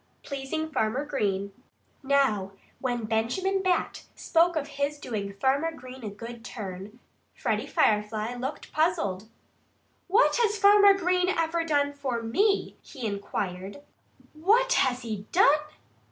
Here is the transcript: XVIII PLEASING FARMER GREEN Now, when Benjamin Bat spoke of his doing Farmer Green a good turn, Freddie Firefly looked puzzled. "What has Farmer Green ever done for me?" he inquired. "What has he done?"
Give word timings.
XVIII 0.01 0.23
PLEASING 0.27 0.71
FARMER 0.71 1.05
GREEN 1.05 1.53
Now, 2.01 2.53
when 2.79 3.03
Benjamin 3.05 3.61
Bat 3.61 4.05
spoke 4.15 4.55
of 4.55 4.67
his 4.69 4.97
doing 4.97 5.31
Farmer 5.35 5.71
Green 5.73 6.03
a 6.03 6.09
good 6.09 6.43
turn, 6.43 6.99
Freddie 7.35 7.67
Firefly 7.67 8.33
looked 8.33 8.71
puzzled. 8.71 9.29
"What 10.07 10.37
has 10.37 10.57
Farmer 10.57 10.95
Green 10.95 11.29
ever 11.29 11.63
done 11.63 11.93
for 11.93 12.23
me?" 12.23 12.77
he 12.81 13.05
inquired. 13.05 13.83
"What 14.33 14.73
has 14.73 15.03
he 15.03 15.27
done?" 15.31 15.59